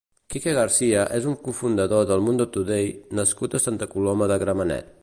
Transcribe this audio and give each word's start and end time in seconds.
Kike 0.35 0.53
García 0.59 1.03
és 1.17 1.27
un 1.31 1.35
cofundador 1.49 2.09
d'El 2.13 2.27
Mundo 2.29 2.49
Today 2.57 2.91
nascut 3.21 3.61
a 3.61 3.65
Santa 3.69 3.93
Coloma 3.95 4.35
de 4.35 4.43
Gramenet. 4.47 4.95